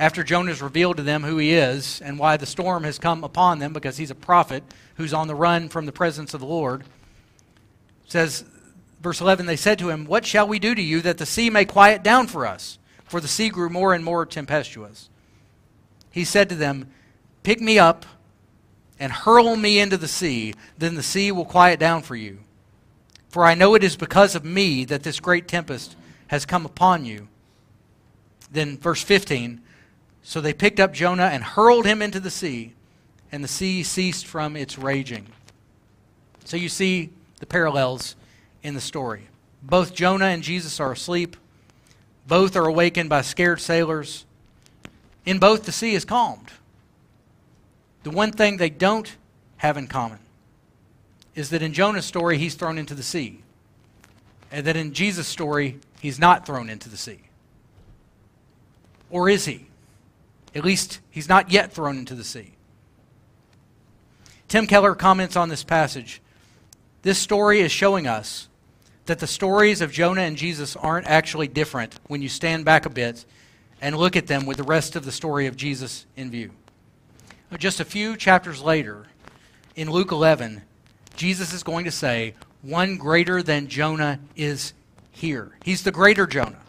[0.00, 3.22] after Jonah has revealed to them who he is and why the storm has come
[3.22, 4.64] upon them, because he's a prophet
[4.96, 6.84] who's on the run from the presence of the Lord,
[8.06, 8.44] says,
[9.00, 11.50] verse 11, they said to him, What shall we do to you that the sea
[11.50, 12.78] may quiet down for us?
[13.04, 15.08] For the sea grew more and more tempestuous.
[16.10, 16.90] He said to them,
[17.42, 18.04] Pick me up
[18.98, 22.40] and hurl me into the sea, then the sea will quiet down for you.
[23.30, 25.96] For I know it is because of me that this great tempest
[26.26, 27.28] has come upon you.
[28.52, 29.60] Then, verse 15
[30.22, 32.74] So they picked up Jonah and hurled him into the sea,
[33.32, 35.26] and the sea ceased from its raging.
[36.44, 38.16] So you see the parallels
[38.62, 39.28] in the story.
[39.62, 41.36] Both Jonah and Jesus are asleep,
[42.26, 44.26] both are awakened by scared sailors.
[45.24, 46.50] In both, the sea is calmed.
[48.02, 49.14] The one thing they don't
[49.58, 50.18] have in common
[51.34, 53.40] is that in Jonah's story, he's thrown into the sea.
[54.50, 57.20] And that in Jesus' story, he's not thrown into the sea.
[59.10, 59.66] Or is he?
[60.54, 62.52] At least he's not yet thrown into the sea.
[64.48, 66.20] Tim Keller comments on this passage.
[67.02, 68.48] This story is showing us
[69.06, 72.90] that the stories of Jonah and Jesus aren't actually different when you stand back a
[72.90, 73.24] bit
[73.80, 76.50] and look at them with the rest of the story of Jesus in view.
[77.58, 79.06] Just a few chapters later,
[79.74, 80.62] in Luke 11,
[81.16, 84.72] Jesus is going to say, One greater than Jonah is
[85.10, 85.52] here.
[85.64, 86.60] He's the greater Jonah.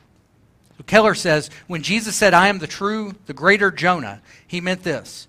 [0.78, 4.84] So Keller says, when Jesus said, I am the true, the greater Jonah, he meant
[4.84, 5.28] this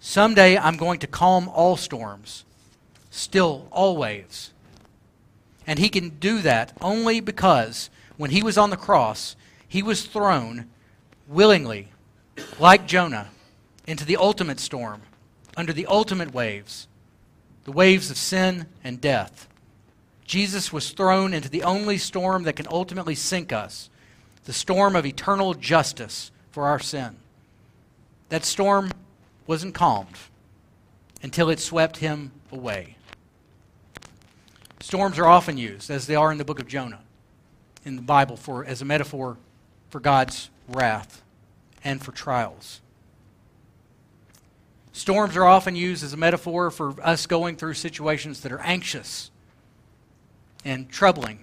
[0.00, 2.44] Someday I'm going to calm all storms,
[3.10, 4.52] still all waves.
[5.66, 9.34] And he can do that only because when he was on the cross,
[9.66, 10.68] he was thrown
[11.26, 11.88] willingly,
[12.58, 13.28] like Jonah,
[13.86, 15.02] into the ultimate storm,
[15.56, 16.88] under the ultimate waves,
[17.64, 19.48] the waves of sin and death.
[20.24, 23.90] Jesus was thrown into the only storm that can ultimately sink us
[24.44, 27.16] the storm of eternal justice for our sin.
[28.28, 28.90] That storm
[29.46, 30.16] wasn't calmed
[31.22, 32.96] until it swept him away.
[34.80, 37.00] Storms are often used, as they are in the book of Jonah,
[37.84, 39.38] in the Bible, for, as a metaphor
[39.88, 41.22] for God's wrath
[41.82, 42.80] and for trials.
[44.92, 49.30] Storms are often used as a metaphor for us going through situations that are anxious
[50.64, 51.40] and troubling.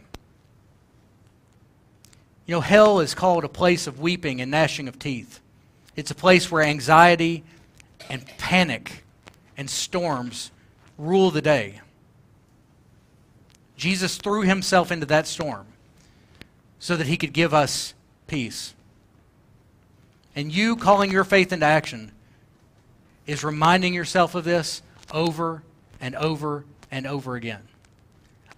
[2.45, 5.39] You know, hell is called a place of weeping and gnashing of teeth.
[5.95, 7.43] It's a place where anxiety
[8.09, 9.03] and panic
[9.57, 10.51] and storms
[10.97, 11.81] rule the day.
[13.75, 15.65] Jesus threw himself into that storm
[16.79, 17.93] so that he could give us
[18.27, 18.73] peace.
[20.35, 22.11] And you calling your faith into action
[23.25, 24.81] is reminding yourself of this
[25.13, 25.63] over
[25.99, 27.61] and over and over again.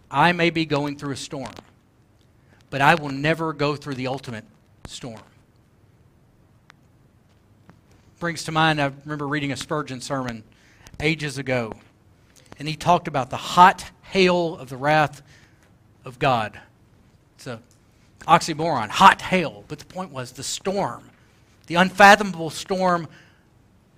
[0.09, 1.53] I may be going through a storm,
[2.69, 4.45] but I will never go through the ultimate
[4.85, 5.21] storm.
[8.19, 10.43] Brings to mind, I remember reading a Spurgeon sermon
[10.99, 11.73] ages ago,
[12.59, 15.21] and he talked about the hot hail of the wrath
[16.05, 16.59] of God.
[17.35, 17.59] It's a
[18.27, 21.09] oxymoron, hot hail, but the point was the storm,
[21.67, 23.07] the unfathomable storm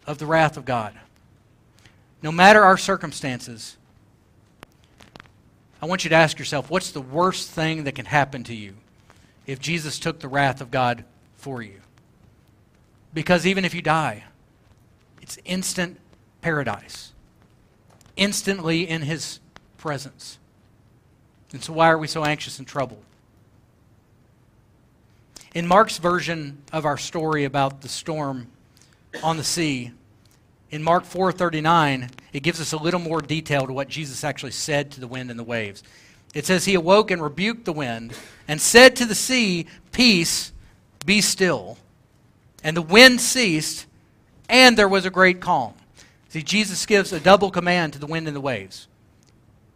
[0.06, 0.94] of the wrath of God.
[2.22, 3.78] No matter our circumstances,
[5.82, 8.76] I want you to ask yourself what's the worst thing that can happen to you
[9.46, 11.06] if Jesus took the wrath of God
[11.36, 11.82] for you?
[13.14, 14.24] Because even if you die,
[15.22, 16.00] it's instant
[16.42, 17.14] paradise,
[18.18, 19.40] instantly in his
[19.78, 20.38] presence.
[21.54, 23.05] And so, why are we so anxious and troubled?
[25.56, 28.48] In Mark's version of our story about the storm
[29.24, 29.94] on the sea,
[30.70, 34.92] in Mark 4:39, it gives us a little more detail to what Jesus actually said
[34.92, 35.82] to the wind and the waves.
[36.34, 38.14] It says he awoke and rebuked the wind
[38.50, 40.52] and said to the sea, "Peace,
[41.06, 41.78] be still."
[42.62, 43.86] And the wind ceased,
[44.50, 45.74] and there was a great calm.
[46.28, 48.90] See, Jesus gives a double command to the wind and the waves.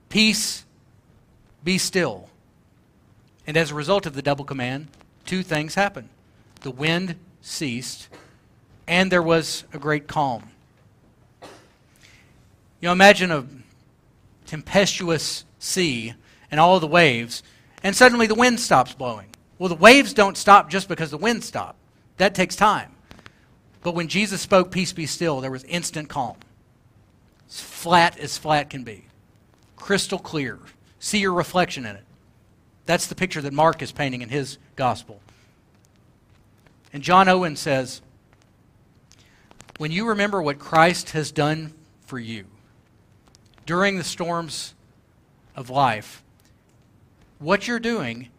[0.10, 0.66] Peace,
[1.64, 2.28] be still.
[3.48, 4.90] And as a result of the double command,
[5.30, 6.10] two things happened.
[6.62, 8.10] The wind ceased,
[8.88, 10.50] and there was a great calm.
[11.44, 13.46] You know, imagine a
[14.48, 16.16] tempestuous sea
[16.50, 17.44] and all the waves,
[17.84, 19.28] and suddenly the wind stops blowing.
[19.60, 21.78] Well, the waves don't stop just because the wind stopped.
[22.18, 22.92] That takes time.
[23.84, 26.38] But when Jesus spoke, Peace be still, there was instant calm.
[27.48, 29.06] Flat as flat can be,
[29.76, 30.58] crystal clear.
[30.98, 32.04] See your reflection in it.
[32.90, 35.22] That's the picture that Mark is painting in his gospel.
[36.92, 38.02] And John Owen says,
[39.78, 41.76] When you remember what Christ has done
[42.08, 42.46] for you
[43.68, 44.74] during the storms
[45.56, 46.24] of life,
[47.38, 48.30] what you're doing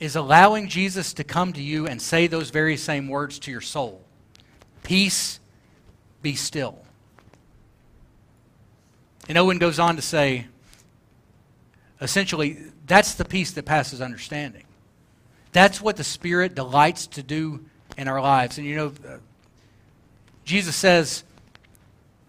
[0.00, 3.60] is allowing Jesus to come to you and say those very same words to your
[3.60, 4.00] soul
[4.84, 5.38] Peace,
[6.22, 6.78] be still.
[9.28, 10.46] And Owen goes on to say,
[12.00, 14.64] essentially, that's the peace that passes understanding.
[15.52, 17.64] That's what the Spirit delights to do
[17.96, 18.58] in our lives.
[18.58, 19.18] And you know, uh,
[20.44, 21.24] Jesus says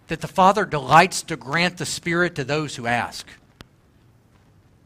[0.07, 3.27] that the Father delights to grant the Spirit to those who ask.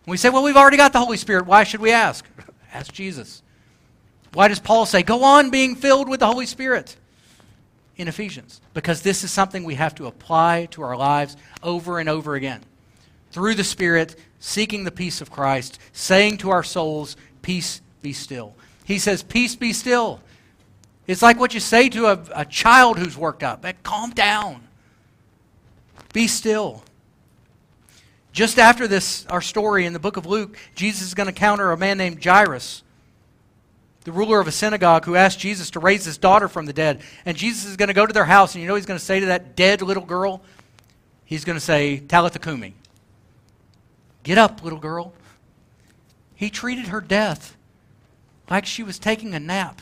[0.05, 1.45] we say, well, we've already got the Holy Spirit.
[1.45, 2.25] Why should we ask?
[2.73, 3.41] ask Jesus.
[4.33, 6.95] Why does Paul say, go on being filled with the Holy Spirit?
[7.97, 12.09] in Ephesians because this is something we have to apply to our lives over and
[12.09, 12.61] over again.
[13.31, 14.15] Through the Spirit,
[14.45, 18.53] seeking the peace of Christ, saying to our souls, Peace be still.
[18.83, 20.19] He says, Peace be still.
[21.07, 23.65] It's like what you say to a, a child who's worked up.
[23.83, 24.67] Calm down.
[26.11, 26.83] Be still.
[28.33, 31.71] Just after this, our story in the book of Luke, Jesus is going to encounter
[31.71, 32.83] a man named Jairus
[34.03, 37.01] the ruler of a synagogue who asked Jesus to raise his daughter from the dead.
[37.25, 39.05] And Jesus is going to go to their house, and you know he's going to
[39.05, 40.41] say to that dead little girl?
[41.23, 42.73] He's going to say, Talitha Kumi.
[44.23, 45.13] Get up, little girl.
[46.35, 47.55] He treated her death
[48.49, 49.81] like she was taking a nap.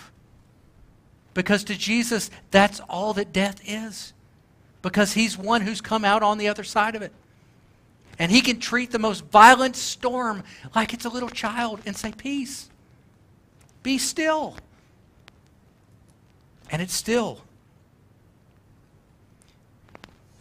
[1.33, 4.13] Because to Jesus, that's all that death is.
[4.81, 7.13] Because he's one who's come out on the other side of it.
[8.19, 10.43] And he can treat the most violent storm
[10.75, 12.69] like it's a little child and say, Peace.
[13.83, 14.55] Be still.
[16.69, 17.41] And it's still.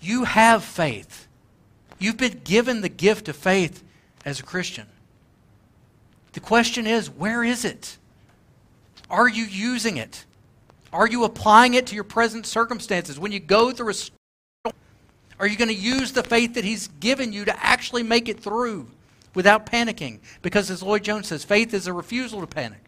[0.01, 1.26] You have faith.
[1.98, 3.82] You've been given the gift of faith
[4.25, 4.87] as a Christian.
[6.33, 7.99] The question is, where is it?
[9.09, 10.25] Are you using it?
[10.93, 13.18] Are you applying it to your present circumstances?
[13.18, 14.75] When you go through a storm,
[15.39, 18.41] are you going to use the faith that He's given you to actually make it
[18.41, 18.89] through
[19.35, 20.21] without panicking?
[20.43, 22.81] Because as Lloyd Jones says, faith is a refusal to panic.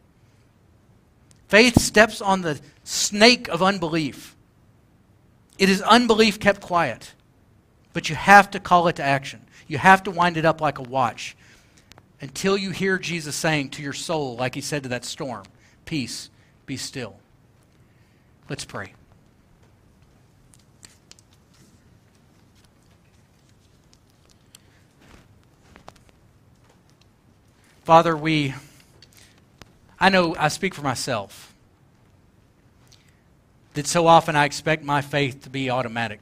[1.49, 4.37] Faith steps on the snake of unbelief.
[5.59, 7.13] It is unbelief kept quiet.
[7.93, 9.43] But you have to call it to action.
[9.73, 11.35] You have to wind it up like a watch
[12.21, 15.45] until you hear Jesus saying to your soul, like he said to that storm,
[15.87, 16.29] Peace,
[16.67, 17.17] be still.
[18.51, 18.93] Let's pray.
[27.85, 28.53] Father, we
[29.99, 31.55] I know I speak for myself
[33.73, 36.21] that so often I expect my faith to be automatic.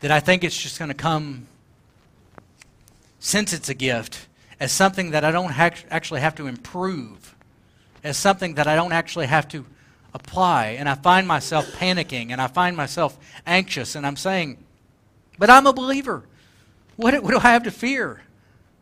[0.00, 1.46] That I think it's just going to come,
[3.28, 4.26] since it's a gift,
[4.58, 7.36] as something that I don't ha- actually have to improve,
[8.02, 9.66] as something that I don't actually have to
[10.14, 10.76] apply.
[10.78, 14.56] And I find myself panicking and I find myself anxious and I'm saying,
[15.38, 16.22] but I'm a believer.
[16.96, 18.22] What, what do I have to fear?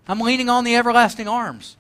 [0.07, 1.77] I'm leaning on the everlasting arms.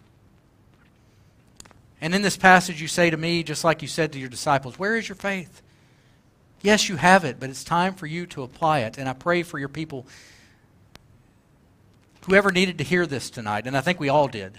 [2.00, 4.76] And in this passage, you say to me, just like you said to your disciples,
[4.76, 5.62] Where is your faith?
[6.62, 8.98] Yes, you have it, but it's time for you to apply it.
[8.98, 10.04] And I pray for your people,
[12.26, 14.58] whoever needed to hear this tonight, and I think we all did,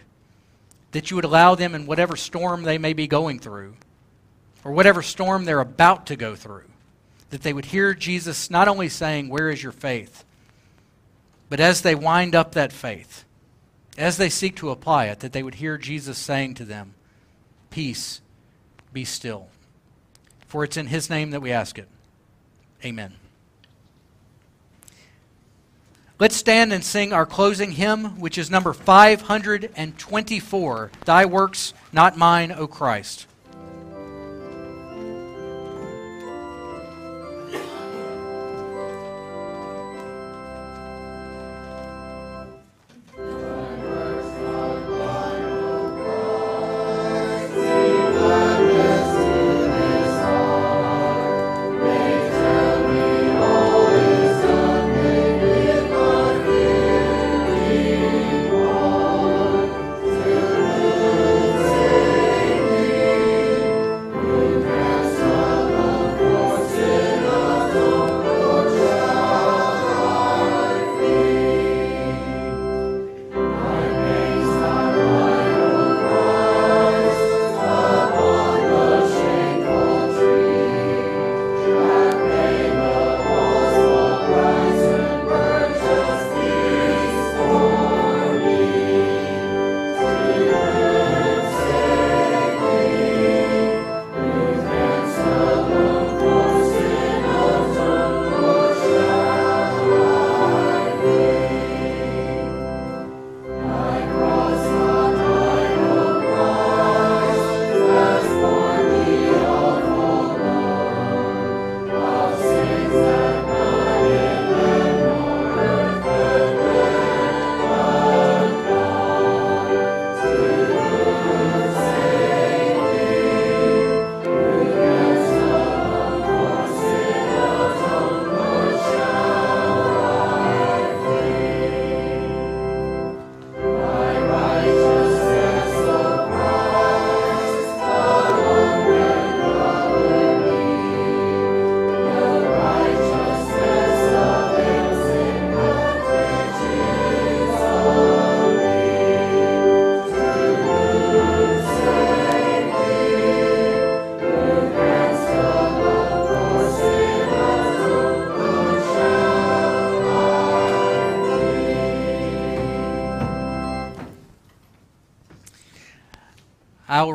[0.92, 3.76] that you would allow them in whatever storm they may be going through,
[4.64, 6.66] or whatever storm they're about to go through,
[7.30, 10.24] that they would hear Jesus not only saying, Where is your faith?
[11.50, 13.24] but as they wind up that faith,
[13.98, 16.94] as they seek to apply it, that they would hear Jesus saying to them,
[17.70, 18.22] Peace,
[18.94, 19.48] be still.
[20.48, 21.88] For it's in his name that we ask it.
[22.84, 23.14] Amen.
[26.20, 32.52] Let's stand and sing our closing hymn, which is number 524 Thy Works, Not Mine,
[32.52, 33.28] O Christ.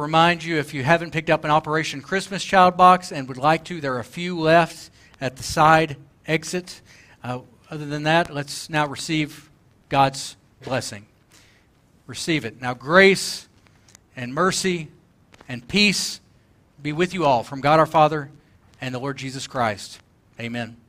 [0.02, 3.64] Remind you if you haven't picked up an Operation Christmas Child box and would like
[3.66, 4.90] to, there are a few left
[5.20, 5.96] at the side
[6.26, 6.82] exit.
[7.22, 7.40] Uh,
[7.70, 9.48] other than that, let's now receive
[9.88, 11.06] God's blessing.
[12.06, 12.60] Receive it.
[12.60, 13.48] Now, grace
[14.16, 14.88] and mercy
[15.48, 16.20] and peace
[16.82, 18.30] be with you all from God our Father
[18.80, 20.00] and the Lord Jesus Christ.
[20.40, 20.81] Amen.